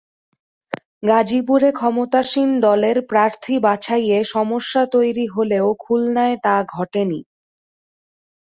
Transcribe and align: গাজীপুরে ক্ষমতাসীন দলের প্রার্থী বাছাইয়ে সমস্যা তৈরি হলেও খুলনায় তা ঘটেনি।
গাজীপুরে 1.03 1.69
ক্ষমতাসীন 1.71 2.49
দলের 2.61 2.97
প্রার্থী 3.09 3.55
বাছাইয়ে 3.59 4.17
সমস্যা 4.33 4.81
তৈরি 4.93 5.25
হলেও 5.27 5.67
খুলনায় 5.79 6.35
তা 6.43 6.55
ঘটেনি। 6.75 7.19